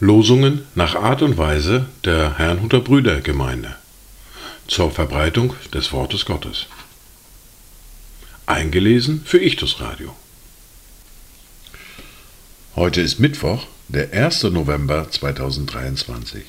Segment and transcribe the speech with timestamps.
[0.00, 3.76] Losungen nach Art und Weise der Herrnhuter Brüdergemeinde
[4.66, 6.66] zur Verbreitung des Wortes Gottes.
[8.46, 10.16] Eingelesen für Ichtus Radio.
[12.74, 14.44] Heute ist Mittwoch, der 1.
[14.44, 16.44] November 2023.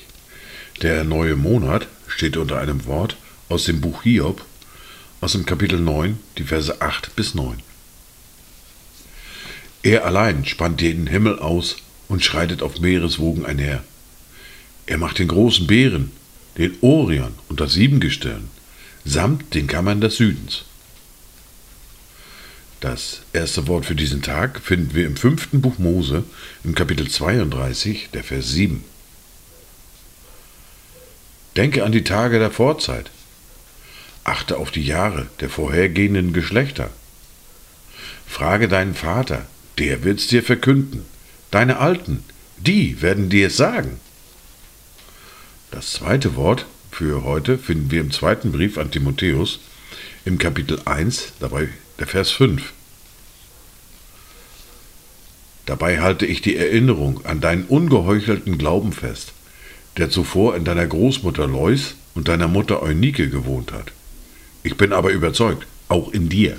[0.82, 3.16] Der neue Monat steht unter einem Wort
[3.48, 4.44] aus dem Buch Hiob,
[5.20, 7.62] aus dem Kapitel 9, die Verse 8 bis 9.
[9.82, 11.76] Er allein spannt den Himmel aus
[12.08, 13.82] und schreitet auf Meereswogen einher.
[14.86, 16.10] Er macht den großen Bären,
[16.58, 18.50] den Orion und das Siebengestirn,
[19.04, 20.64] samt den Kammern des Südens.
[22.80, 26.24] Das erste Wort für diesen Tag finden wir im fünften Buch Mose,
[26.64, 28.82] im Kapitel 32, der Vers 7.
[31.56, 33.10] Denke an die Tage der Vorzeit.
[34.24, 36.90] Achte auf die Jahre der vorhergehenden Geschlechter.
[38.26, 39.46] Frage deinen Vater,
[39.78, 41.04] der wird's dir verkünden.
[41.50, 42.22] Deine Alten,
[42.58, 43.98] die werden dir es sagen.
[45.70, 49.60] Das zweite Wort für heute finden wir im zweiten Brief an Timotheus
[50.24, 51.68] im Kapitel 1, dabei
[51.98, 52.72] der Vers 5.
[55.66, 59.32] Dabei halte ich die Erinnerung an deinen ungeheuchelten Glauben fest,
[59.96, 63.92] der zuvor in deiner Großmutter Lois und deiner Mutter Eunike gewohnt hat.
[64.62, 66.58] Ich bin aber überzeugt, auch in dir.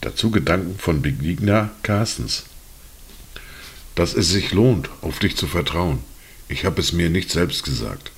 [0.00, 2.44] Dazu Gedanken von Begegner Carstens.
[3.94, 6.00] Dass es sich lohnt, auf dich zu vertrauen.
[6.48, 8.10] Ich habe es mir nicht selbst gesagt.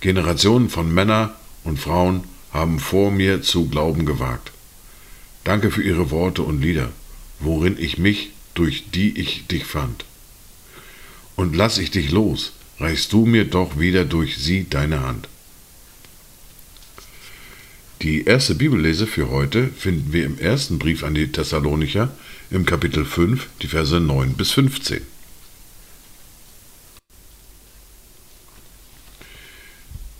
[0.00, 1.30] Generationen von Männern
[1.64, 4.52] und Frauen haben vor mir zu glauben gewagt.
[5.44, 6.90] Danke für Ihre Worte und Lieder,
[7.38, 10.04] worin ich mich, durch die ich dich fand.
[11.36, 15.28] Und lass ich dich los, reichst du mir doch wieder durch sie deine Hand.
[18.02, 22.10] Die erste Bibellese für heute finden wir im ersten Brief an die Thessalonicher
[22.50, 25.02] im Kapitel 5, die Verse 9 bis 15.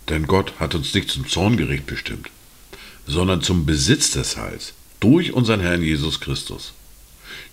[0.09, 2.29] Denn Gott hat uns nicht zum Zorngericht bestimmt,
[3.07, 6.73] sondern zum Besitz des Heils durch unseren Herrn Jesus Christus,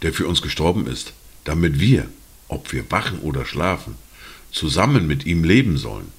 [0.02, 1.14] der für uns gestorben ist,
[1.44, 2.06] damit wir,
[2.48, 3.94] ob wir wachen oder schlafen,
[4.52, 6.17] zusammen mit ihm leben sollen.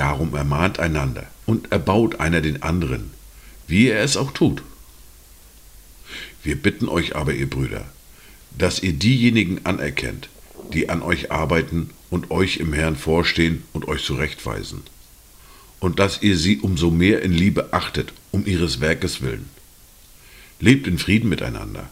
[0.00, 3.10] Darum ermahnt einander und erbaut einer den anderen,
[3.66, 4.62] wie er es auch tut.
[6.42, 7.84] Wir bitten euch aber, ihr Brüder,
[8.56, 10.30] dass ihr diejenigen anerkennt,
[10.72, 14.84] die an euch arbeiten und euch im Herrn vorstehen und euch zurechtweisen,
[15.80, 19.50] und dass ihr sie umso mehr in Liebe achtet, um ihres Werkes willen.
[20.60, 21.90] Lebt in Frieden miteinander.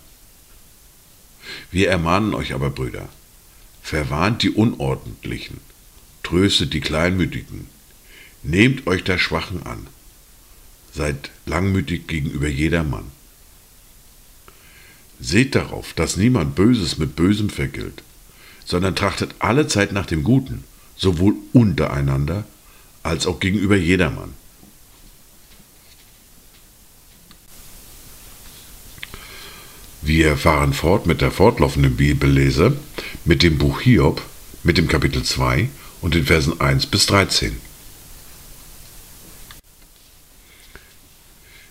[1.71, 3.11] Wir ermahnen euch aber, Brüder,
[3.83, 5.59] verwarnt die Unordentlichen,
[6.23, 7.67] tröstet die Kleinmütigen,
[8.43, 9.87] nehmt euch der Schwachen an,
[10.95, 13.05] seid langmütig gegenüber jedermann.
[15.21, 18.03] Seht darauf, dass niemand Böses mit Bösem vergilt,
[18.65, 20.65] sondern trachtet alle Zeit nach dem Guten,
[20.97, 22.45] sowohl untereinander
[23.03, 24.35] als auch gegenüber jedermann.
[30.03, 32.77] Wir fahren fort mit der fortlaufenden Bibellese,
[33.25, 34.23] mit dem Buch Hiob,
[34.63, 35.69] mit dem Kapitel 2
[36.01, 37.68] und den Versen 1 bis 13.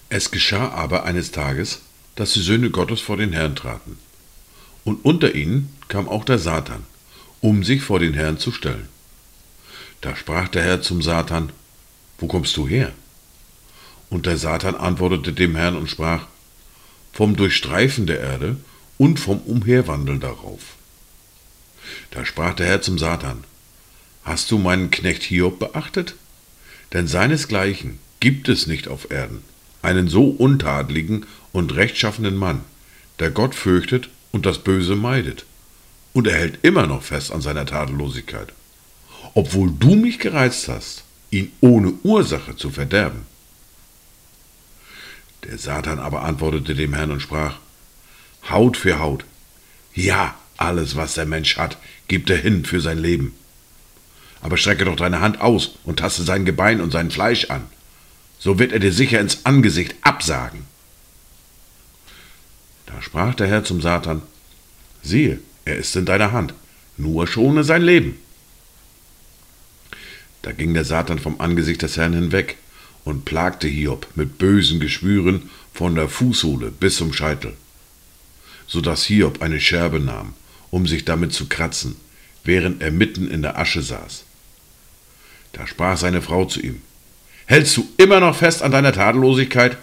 [0.09, 1.81] Es geschah aber eines Tages,
[2.15, 3.97] dass die Söhne Gottes vor den Herrn traten.
[4.85, 6.83] Und unter ihnen kam auch der Satan,
[7.41, 8.87] um sich vor den Herrn zu stellen.
[10.01, 11.51] Da sprach der Herr zum Satan,
[12.19, 12.93] Wo kommst du her?
[14.09, 16.27] Und der Satan antwortete dem Herrn und sprach,
[17.11, 18.55] Vom Durchstreifen der Erde
[18.97, 20.61] und vom Umherwandeln darauf.
[22.11, 23.43] Da sprach der Herr zum Satan,
[24.23, 26.15] Hast du meinen Knecht Hiob beachtet?
[26.93, 29.43] Denn seinesgleichen gibt es nicht auf Erden,
[29.81, 32.61] einen so untadligen und rechtschaffenen Mann,
[33.19, 35.45] der Gott fürchtet und das Böse meidet.
[36.13, 38.53] Und er hält immer noch fest an seiner Tadellosigkeit,
[39.33, 43.25] obwohl du mich gereizt hast, ihn ohne Ursache zu verderben.
[45.43, 47.57] Der Satan aber antwortete dem Herrn und sprach,
[48.49, 49.25] Haut für Haut,
[49.93, 51.77] ja, alles, was der Mensch hat,
[52.07, 53.35] gibt er hin für sein Leben.
[54.41, 57.63] Aber strecke doch deine Hand aus und taste sein Gebein und sein Fleisch an
[58.39, 60.65] so wird er dir sicher ins Angesicht absagen.
[62.85, 64.21] Da sprach der Herr zum Satan,
[65.03, 66.53] siehe, er ist in deiner Hand,
[66.97, 68.17] nur schone sein Leben.
[70.41, 72.57] Da ging der Satan vom Angesicht des Herrn hinweg
[73.03, 77.53] und plagte Hiob mit bösen Geschwüren von der Fußsohle bis zum Scheitel,
[78.65, 80.33] so dass Hiob eine Scherbe nahm,
[80.71, 81.95] um sich damit zu kratzen,
[82.43, 84.23] während er mitten in der Asche saß.
[85.53, 86.81] Da sprach seine Frau zu ihm,
[87.47, 89.77] Hältst du immer noch fest an deiner Tadellosigkeit?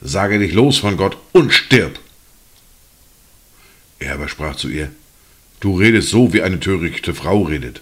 [0.00, 1.98] sage dich los von Gott und stirb.
[3.98, 4.90] Er aber sprach zu ihr,
[5.60, 7.80] Du redest so, wie eine törichte Frau redet.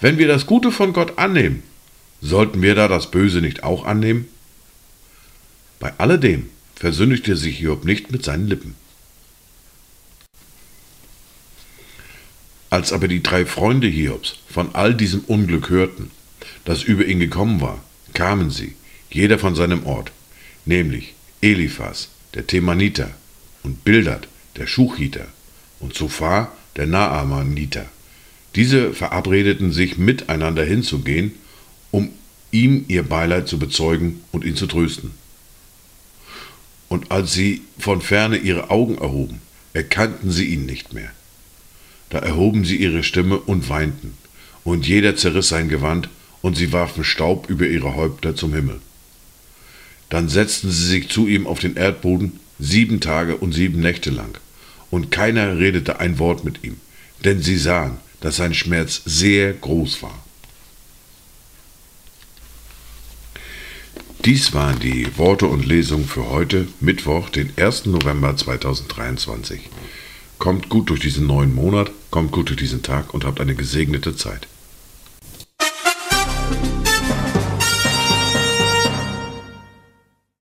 [0.00, 1.62] Wenn wir das Gute von Gott annehmen,
[2.20, 4.28] sollten wir da das Böse nicht auch annehmen?
[5.78, 8.74] Bei alledem versündigte sich Hiob nicht mit seinen Lippen.
[12.68, 16.10] Als aber die drei Freunde Hiobs von all diesem Unglück hörten,
[16.64, 17.82] das über ihn gekommen war,
[18.16, 18.74] kamen sie,
[19.10, 20.10] jeder von seinem Ort,
[20.64, 23.10] nämlich Eliphas, der Themaniter,
[23.62, 24.26] und Bildad,
[24.56, 25.26] der Schuchiter,
[25.80, 27.84] und Zophar, der Naamaniter.
[28.54, 31.32] Diese verabredeten sich miteinander hinzugehen,
[31.90, 32.10] um
[32.50, 35.10] ihm ihr Beileid zu bezeugen und ihn zu trösten.
[36.88, 39.42] Und als sie von ferne ihre Augen erhoben,
[39.74, 41.10] erkannten sie ihn nicht mehr.
[42.08, 44.14] Da erhoben sie ihre Stimme und weinten,
[44.64, 46.08] und jeder zerriss sein Gewand,
[46.42, 48.80] und sie warfen Staub über ihre Häupter zum Himmel.
[50.08, 54.38] Dann setzten sie sich zu ihm auf den Erdboden sieben Tage und sieben Nächte lang,
[54.90, 56.76] und keiner redete ein Wort mit ihm,
[57.24, 60.24] denn sie sahen, dass sein Schmerz sehr groß war.
[64.24, 67.86] Dies waren die Worte und Lesungen für heute, Mittwoch, den 1.
[67.86, 69.60] November 2023.
[70.38, 74.16] Kommt gut durch diesen neuen Monat, kommt gut durch diesen Tag und habt eine gesegnete
[74.16, 74.48] Zeit.